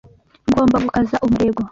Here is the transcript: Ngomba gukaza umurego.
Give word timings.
Ngomba 0.49 0.77
gukaza 0.85 1.15
umurego. 1.25 1.61